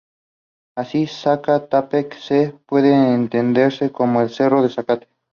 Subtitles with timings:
[0.75, 5.07] Así, "Zaca-tēpe-c" puede entenderse como "en el cerro del zacate".